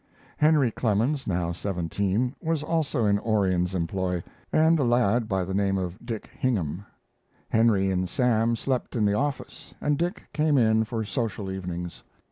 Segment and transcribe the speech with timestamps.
[0.37, 5.77] Henry Clemens, now seventeen, was also in Orion's employ, and a lad by the name
[5.77, 6.83] of Dick Hingham.
[7.49, 12.01] Henry and Sam slept in the office, and Dick came in for social evenings.